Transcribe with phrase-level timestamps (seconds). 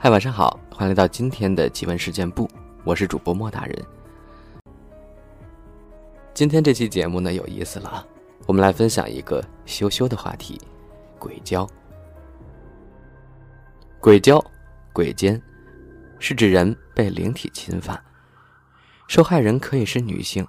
[0.00, 2.48] 嗨，晚上好，欢迎来到今天的奇闻事件部，
[2.84, 3.84] 我是主播莫大人。
[6.32, 8.06] 今天这期节目呢有意思了，
[8.46, 10.56] 我们来分享一个羞羞的话题——
[11.18, 11.68] 鬼交。
[13.98, 14.40] 鬼交、
[14.92, 15.42] 鬼奸，
[16.20, 18.00] 是指人被灵体侵犯，
[19.08, 20.46] 受害人可以是女性，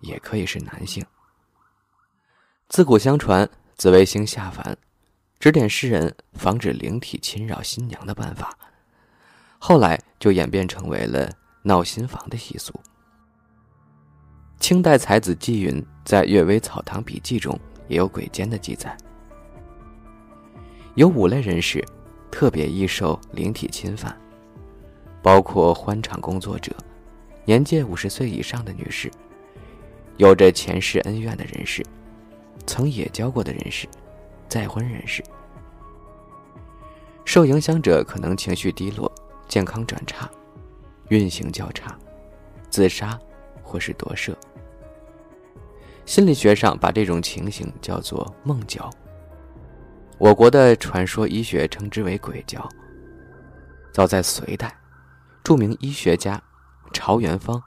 [0.00, 1.04] 也可以是男性。
[2.70, 4.74] 自古相传，紫微星下凡，
[5.38, 8.56] 指点世人防止灵体侵扰新娘的办法。
[9.58, 11.30] 后来就演变成为了
[11.62, 12.72] 闹新房的习俗。
[14.58, 18.96] 清代才子纪云在《阅微草堂笔记》中也有鬼奸的记载。
[20.94, 21.84] 有五类人士
[22.30, 24.16] 特别易受灵体侵犯，
[25.22, 26.72] 包括欢场工作者、
[27.44, 29.10] 年届五十岁以上的女士、
[30.16, 31.84] 有着前世恩怨的人士、
[32.66, 33.86] 曾也交过的人士、
[34.48, 35.22] 再婚人士。
[37.24, 39.12] 受影响者可能情绪低落。
[39.48, 40.30] 健康转差，
[41.08, 41.98] 运行较差，
[42.70, 43.18] 自杀
[43.62, 44.36] 或是夺舍。
[46.04, 48.88] 心理学上把这种情形叫做梦交。
[50.18, 52.66] 我国的传说医学称之为鬼交。
[53.92, 54.76] 早在隋代，
[55.42, 56.40] 著名医学家
[56.92, 57.62] 朝元方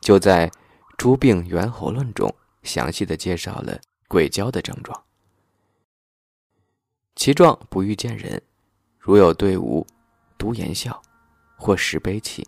[0.00, 0.48] 就在
[0.96, 5.02] 《诸病源候论》中详细的介绍了鬼交的症状。
[7.16, 8.42] 其状不欲见人，
[8.98, 9.86] 如有对无，
[10.36, 11.00] 独言笑。
[11.56, 12.46] 或时悲泣。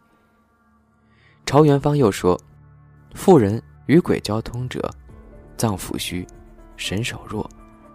[1.44, 2.38] 朝元方又说
[3.14, 4.90] ：“妇人与鬼交通者，
[5.56, 6.26] 脏腑虚，
[6.76, 7.48] 神手弱，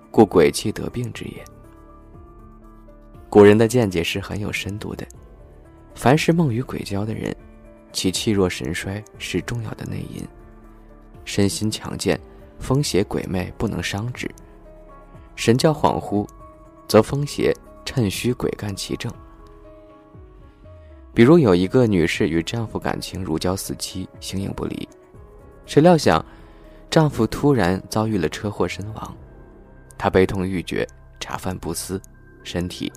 [0.10, 1.44] 故鬼气得病之也。”
[3.30, 5.06] 古人的见解是很有深度的。
[5.94, 7.36] 凡是梦与鬼交的人，
[7.92, 10.26] 其气弱神衰是重要的内因，
[11.26, 12.20] 身心强健，
[12.60, 14.26] 风邪鬼魅不能伤之；
[15.36, 16.26] 神教恍惚，
[16.88, 17.54] 则风邪
[17.86, 19.12] 趁虚鬼干其正。
[21.14, 24.88] 比如有一个女士与丈夫感情如胶似漆，形影不离，
[25.66, 26.24] 谁料想，
[26.90, 29.18] 丈夫突然遭遇了车祸身亡，
[29.98, 30.88] 她悲痛欲绝，
[31.20, 32.02] 茶饭不思，
[32.44, 32.92] 身体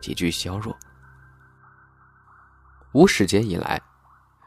[0.00, 0.76] 急剧消弱。
[2.92, 3.80] 无始劫以来，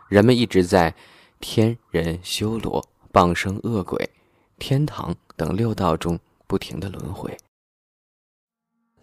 [0.09, 0.93] 人们一直在
[1.39, 4.09] 天人修罗、傍生恶鬼、
[4.59, 7.35] 天堂等六道中不停的轮回，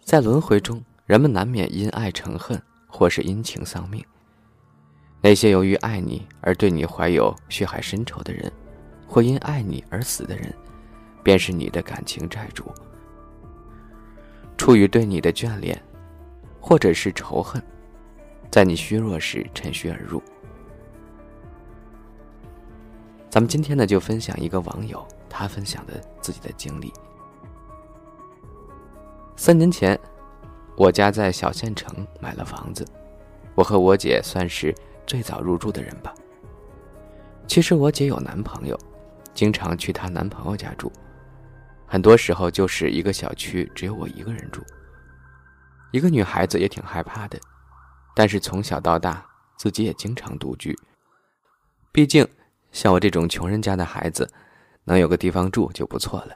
[0.05, 2.61] 在轮回中，人们难免因爱成恨。
[2.95, 4.01] 或是因情丧命。
[5.19, 8.49] 那些由于爱你而对你怀有血海深仇的人，
[9.05, 10.55] 或因爱你而死的人，
[11.21, 12.71] 便是你的感情债主。
[14.57, 15.77] 出于对你的眷恋，
[16.61, 17.61] 或者是仇恨，
[18.49, 20.23] 在你虚弱时趁虚而入。
[23.29, 26.93] 咱们今天呢，就分享一个网友他分享的自己的经历。
[29.35, 29.99] 三年前。
[30.77, 32.85] 我家在小县城买了房子，
[33.55, 34.75] 我和我姐算是
[35.07, 36.13] 最早入住的人吧。
[37.47, 38.77] 其实我姐有男朋友，
[39.33, 40.91] 经常去她男朋友家住，
[41.85, 44.61] 很多时候就是一个小区只有我一个人住。
[45.91, 47.39] 一个女孩子也挺害怕的，
[48.13, 49.25] 但是从小到大
[49.55, 50.77] 自己也经常独居。
[51.93, 52.27] 毕竟
[52.73, 54.29] 像我这种穷人家的孩子，
[54.83, 56.35] 能有个地方住就不错了，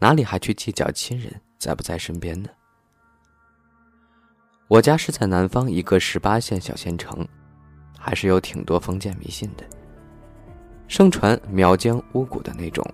[0.00, 2.48] 哪里还去计较亲人在不在身边呢？
[4.66, 7.26] 我家是在南方一个十八线小县城，
[7.98, 9.64] 还是有挺多封建迷信的，
[10.88, 12.84] 盛传苗疆巫蛊的那种。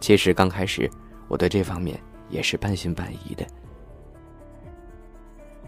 [0.00, 0.90] 其实刚开始，
[1.28, 3.46] 我对这方面也是半信半疑的。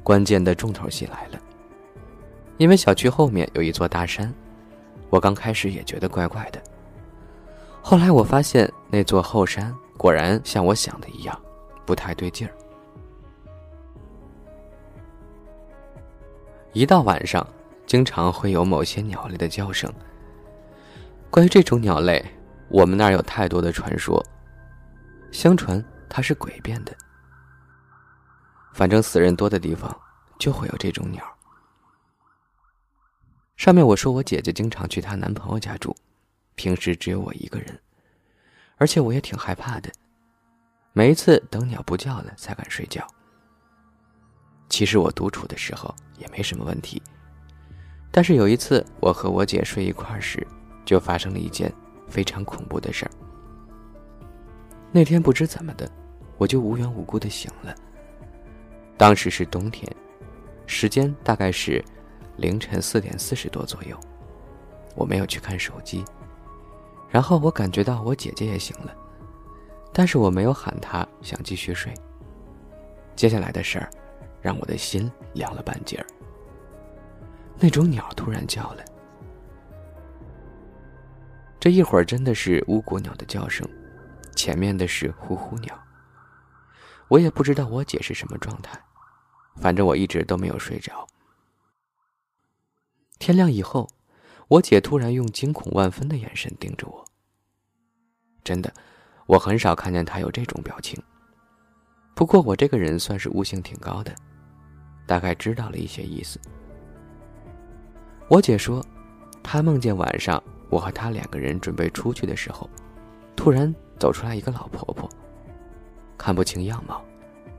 [0.03, 1.39] 关键的重头戏来了，
[2.57, 4.33] 因为小区后面有一座大山，
[5.11, 6.61] 我刚开始也觉得怪怪的。
[7.83, 11.39] 后来我发现那座后山果然像我想的一样，
[11.85, 12.55] 不太对劲儿。
[16.73, 17.47] 一到晚上，
[17.87, 19.93] 经常会有某些鸟类的叫声。
[21.31, 22.25] 关于这种鸟类，
[22.69, 24.25] 我们那儿有太多的传说。
[25.31, 26.97] 相传它是鬼变的。
[28.73, 29.95] 反正死人多的地方
[30.39, 31.23] 就会有这种鸟。
[33.57, 35.95] 上面我说我姐姐经常去她男朋友家住，
[36.55, 37.79] 平时只有我一个人，
[38.77, 39.91] 而且我也挺害怕的。
[40.95, 43.07] 每一次等鸟不叫了才敢睡觉。
[44.73, 47.01] 其实我独处的时候也没什么问题，
[48.11, 50.45] 但是有一次我和我姐睡一块儿时，
[50.83, 51.71] 就发生了一件
[52.09, 53.11] 非常恐怖的事儿。
[54.91, 55.87] 那天不知怎么的，
[56.39, 57.75] 我就无缘无故的醒了。
[58.97, 59.87] 当时是冬天，
[60.67, 61.85] 时间大概是
[62.39, 63.95] 凌晨四点四十多左右，
[64.97, 66.03] 我没有去看手机，
[67.11, 68.97] 然后我感觉到我姐姐也醒了，
[69.93, 71.93] 但是我没有喊她，想继续睡。
[73.15, 73.91] 接下来的事儿。
[74.43, 76.07] 让我的心凉了半截儿。
[77.59, 78.85] 那种鸟突然叫了。
[81.61, 83.67] 这一会儿真的是乌骨鸟的叫声，
[84.35, 85.81] 前面的是呼呼鸟。
[87.07, 88.77] 我也不知道我姐是什么状态，
[89.57, 91.07] 反正我一直都没有睡着。
[93.19, 93.89] 天亮以后，
[94.49, 97.05] 我姐突然用惊恐万分的眼神盯着我。
[98.43, 98.73] 真的，
[99.27, 101.01] 我很少看见她有这种表情。
[102.15, 104.13] 不过我这个人算是悟性挺高的，
[105.07, 106.39] 大概知道了一些意思。
[108.29, 108.85] 我姐说，
[109.43, 112.69] 她梦见晚上我和她两个人准备出去的时候，
[113.37, 115.09] 突然走出来一个老婆婆，
[116.17, 117.05] 看不清样貌，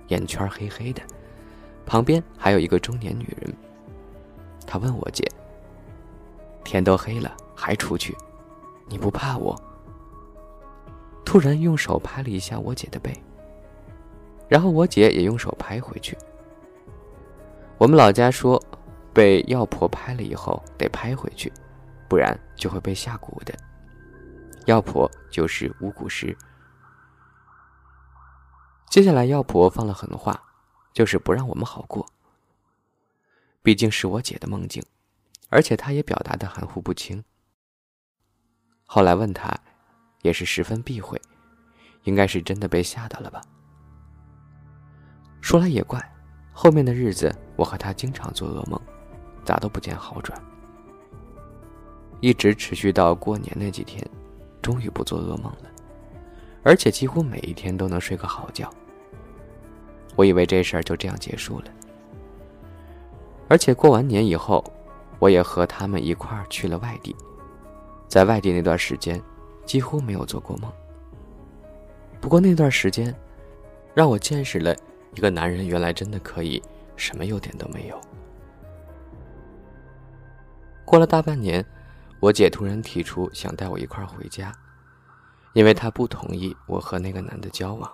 [0.08, 1.02] 眼圈黑黑的，
[1.86, 3.54] 旁边还有一个中年女人。
[4.66, 5.30] 她问我姐
[6.64, 8.16] ：“天都黑了还出去，
[8.88, 9.56] 你不怕我？”
[11.26, 13.14] 突然用手拍了一下我姐的背。
[14.48, 16.18] 然后我姐也用手拍回去。
[17.78, 18.62] 我们老家说，
[19.14, 21.52] 被药婆拍了以后得拍回去，
[22.08, 23.54] 不然就会被下蛊的。
[24.66, 26.38] 药婆就是巫蛊师。
[28.90, 30.42] 接下来药婆放了狠话，
[30.94, 32.08] 就是不让我们好过。
[33.62, 34.84] 毕竟是我姐的梦境，
[35.50, 37.24] 而且她也表达的含糊不清。
[38.86, 39.58] 后来问她，
[40.22, 41.20] 也是十分避讳，
[42.04, 43.42] 应该是真的被吓到了吧。
[45.42, 46.13] 说来也怪，
[46.54, 48.80] 后面的日子我和他经常做噩梦，
[49.44, 50.40] 咋都不见好转，
[52.22, 54.08] 一直持续到过年那几天，
[54.62, 55.70] 终于不做噩梦了，
[56.62, 58.70] 而且几乎每一天都能睡个好觉。
[60.16, 61.66] 我以为这事儿就这样结束了，
[63.50, 64.64] 而且过完年以后，
[65.18, 67.16] 我也和他们一块儿去了外地，
[68.08, 69.20] 在外地那段时间，
[69.66, 70.72] 几乎没有做过梦。
[72.22, 73.14] 不过那段时间，
[73.96, 74.76] 让我见识了。
[75.16, 76.62] 一个男人原来真的可以
[76.96, 78.00] 什么优点都没有。
[80.86, 81.66] 过了大半年，
[82.20, 84.54] 我姐突然提出想带我一块回家，
[85.54, 87.92] 因为她不同意我和那个男的交往，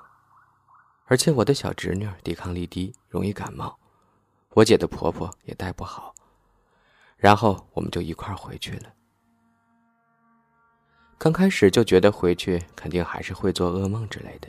[1.06, 3.78] 而且我的小侄女抵抗力低，容易感冒，
[4.54, 6.14] 我姐的婆婆也带不好，
[7.18, 8.90] 然后我们就一块回去了。
[11.18, 14.48] 刚开始就觉得回去肯定还是会做噩梦之类的。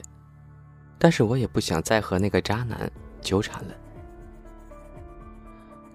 [1.03, 2.89] 但是我也不想再和那个渣男
[3.21, 3.73] 纠缠了。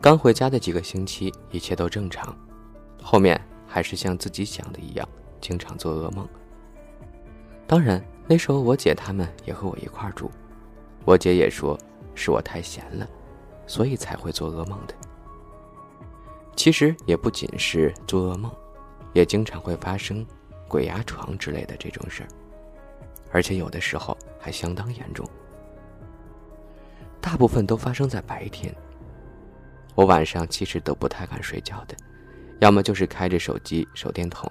[0.00, 2.36] 刚回家的几个星期，一切都正常，
[3.00, 5.08] 后面还是像自己想的一样，
[5.40, 6.28] 经常做噩梦。
[7.68, 10.28] 当然，那时候我姐他们也和我一块住，
[11.04, 11.78] 我姐也说
[12.16, 13.08] 是我太闲了，
[13.64, 14.94] 所以才会做噩梦的。
[16.56, 18.50] 其实也不仅是做噩梦，
[19.12, 20.26] 也经常会发生
[20.66, 22.28] 鬼压床之类的这种事儿。
[23.36, 25.28] 而且有的时候还相当严重，
[27.20, 28.74] 大部分都发生在白天。
[29.94, 31.94] 我晚上其实都不太敢睡觉的，
[32.60, 34.50] 要么就是开着手机、手电筒，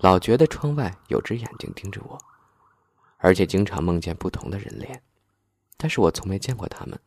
[0.00, 2.18] 老觉得窗外有只眼睛盯着我，
[3.16, 5.02] 而且经常梦见不同的人脸，
[5.78, 7.00] 但是我从没见过他们。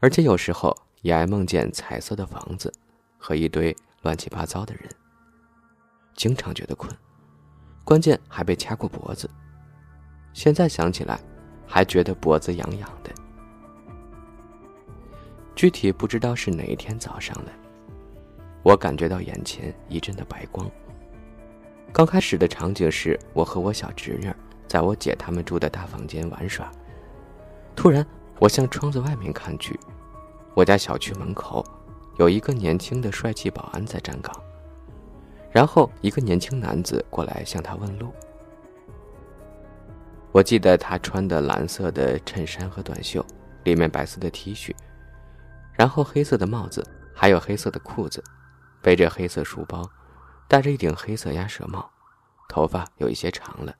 [0.00, 2.72] 而且有时候也爱梦见彩色的房子
[3.16, 4.90] 和一堆乱七八糟的人，
[6.16, 6.92] 经常觉得困。
[7.88, 9.30] 关键还被掐过脖子，
[10.34, 11.18] 现在想起来，
[11.66, 13.10] 还觉得脖子痒痒的。
[15.56, 17.50] 具体不知道是哪一天早上了，
[18.62, 20.70] 我感觉到眼前一阵的白光。
[21.90, 24.30] 刚开始的场景是我和我小侄女
[24.66, 26.70] 在我姐他们住的大房间玩耍，
[27.74, 28.06] 突然
[28.38, 29.80] 我向窗子外面看去，
[30.52, 31.64] 我家小区门口
[32.18, 34.30] 有一个年轻的帅气保安在站岗。
[35.50, 38.12] 然后，一个年轻男子过来向他问路。
[40.30, 43.24] 我记得他穿的蓝色的衬衫和短袖，
[43.64, 44.74] 里面白色的 T 恤，
[45.72, 48.22] 然后黑色的帽子，还有黑色的裤子，
[48.82, 49.88] 背着黑色书包，
[50.46, 51.90] 戴着一顶黑色鸭舌帽，
[52.46, 53.74] 头发有一些长了，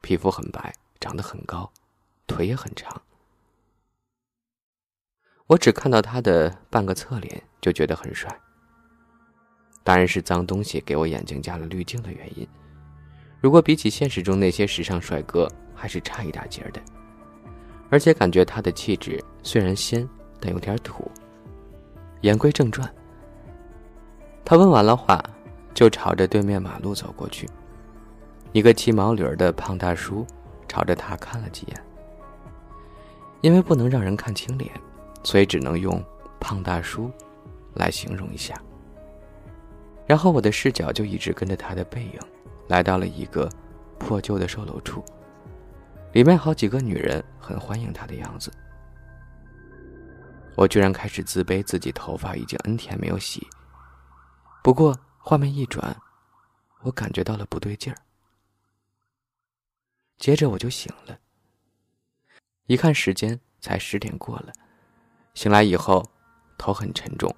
[0.00, 1.70] 皮肤很白，长得很高，
[2.26, 3.00] 腿也很长。
[5.46, 8.40] 我只看到他的半个侧脸，就觉得很帅。
[9.82, 12.46] 当然是脏东西给我眼睛加了滤镜的原因。
[13.40, 16.80] 如果比起现实中那些时尚帅哥，还是差一大截的。
[17.88, 20.08] 而且感觉他的气质虽然仙，
[20.38, 21.10] 但有点土。
[22.20, 22.88] 言归正传，
[24.44, 25.24] 他问完了话，
[25.72, 27.48] 就朝着对面马路走过去。
[28.52, 30.26] 一个骑毛驴的胖大叔
[30.68, 31.82] 朝着他看了几眼。
[33.40, 34.70] 因为不能让人看清脸，
[35.22, 36.04] 所以只能用
[36.38, 37.10] “胖大叔”
[37.74, 38.54] 来形容一下。
[40.10, 42.18] 然后我的视角就一直跟着他的背影，
[42.66, 43.48] 来到了一个
[43.96, 45.04] 破旧的售楼处，
[46.12, 48.52] 里面好几个女人很欢迎他的样子。
[50.56, 53.46] 我居然开始自卑，自己头发已经 N 天没有洗。
[54.64, 55.96] 不过画面一转，
[56.80, 57.96] 我感觉到了不对劲儿。
[60.18, 61.16] 接着我就醒了，
[62.66, 64.52] 一看时间才十点过了。
[65.34, 66.04] 醒来以后，
[66.58, 67.32] 头很沉重，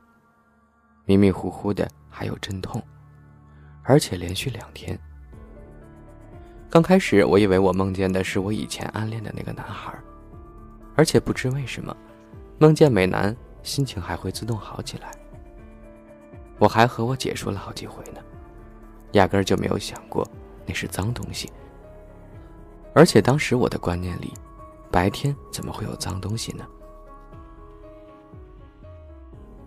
[1.04, 2.80] 迷迷糊糊的，还有阵痛，
[3.82, 4.96] 而且连续两天。
[6.68, 9.92] 刚开始我以为我梦见的是我以前暗恋的那个男孩，
[10.94, 11.96] 而且不知为什么，
[12.58, 15.10] 梦见美男心情还会自动好起来。
[16.58, 18.20] 我还和我姐说了好几回呢，
[19.12, 20.26] 压根儿就没有想过
[20.66, 21.50] 那是脏东西。
[22.94, 24.32] 而且当时我的观念里，
[24.90, 26.64] 白天怎么会有脏东西呢？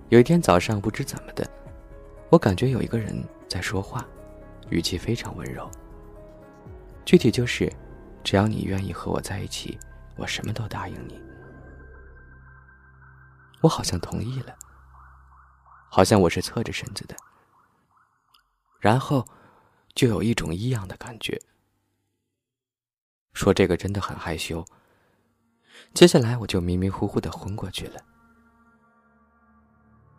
[0.09, 1.47] 有一天早上，不知怎么的，
[2.29, 4.05] 我感觉有一个人在说话，
[4.69, 5.69] 语气非常温柔。
[7.05, 7.71] 具体就是，
[8.23, 9.77] 只要你愿意和我在一起，
[10.17, 11.21] 我什么都答应你。
[13.61, 14.55] 我好像同意了，
[15.89, 17.15] 好像我是侧着身子的，
[18.79, 19.25] 然后
[19.93, 21.39] 就有一种异样的感觉。
[23.33, 24.65] 说这个真的很害羞。
[25.93, 28.01] 接下来我就迷迷糊糊的昏过去了。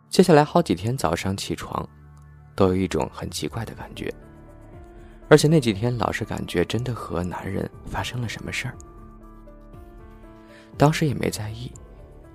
[0.09, 1.87] 接下来好几天早上起床，
[2.57, 4.11] 都有一种很奇怪的感觉，
[5.29, 8.73] 而且那几天老是感觉真的和男人发生了什么事儿。
[10.75, 11.71] 当时也没在意，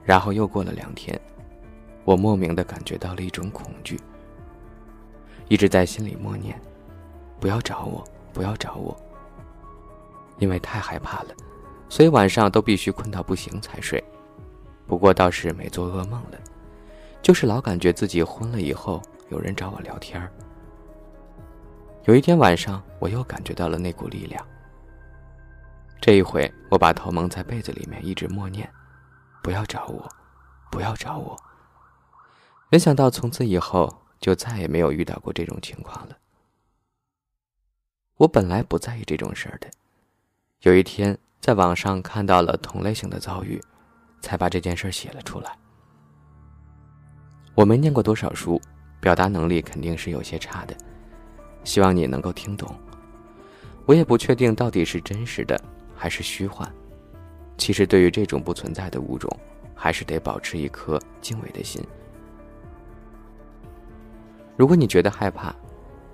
[0.04, 1.20] 然后又过了两天，
[2.04, 4.00] 我莫名的感觉到了一种恐惧，
[5.48, 6.56] 一直在心里默念
[7.40, 8.96] ：“不要找我，不要找我。”
[10.38, 11.34] 因为太害怕了，
[11.88, 14.02] 所以晚上都必须困到不行才睡。
[14.86, 16.38] 不过倒是没做噩梦了，
[17.22, 19.02] 就是老感觉自己昏了以后
[19.32, 20.30] 有人找我聊天
[22.04, 24.46] 有一天晚上，我又感觉到了那股力量。
[26.02, 28.70] 这一回，我把头蒙在被子里面，一直默念
[29.42, 30.06] ：“不要找我，
[30.70, 31.34] 不要找我。”
[32.70, 36.18] 没想到从此以后就再也没有遇到过这种情况了。
[38.18, 39.68] 我本来不在意这种事儿的。
[40.60, 43.58] 有一天，在网上看到了同类型的遭遇，
[44.20, 45.56] 才把这件事写了出来。
[47.54, 48.60] 我没念过多少书，
[49.02, 50.76] 表达能力肯定是有些差的，
[51.64, 52.72] 希望你能够听懂。
[53.84, 55.60] 我也不确定到底是真实的
[55.96, 56.72] 还是虚幻。
[57.58, 59.28] 其实，对于这种不存在的物种，
[59.74, 61.84] 还是得保持一颗敬畏的心。
[64.56, 65.52] 如果你觉得害怕，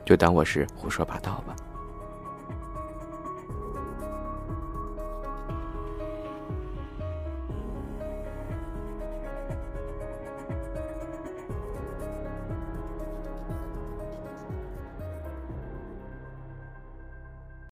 [0.07, 1.54] 就当我是胡说八道吧。